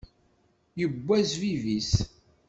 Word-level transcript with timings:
Iwwa 0.83 1.17
zzbib-is. 1.29 1.91